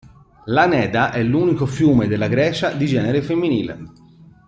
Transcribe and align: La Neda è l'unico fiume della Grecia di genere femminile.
La 0.45 0.65
Neda 0.65 1.11
è 1.11 1.21
l'unico 1.21 1.67
fiume 1.67 2.07
della 2.07 2.27
Grecia 2.27 2.71
di 2.71 2.87
genere 2.87 3.21
femminile. 3.21 3.83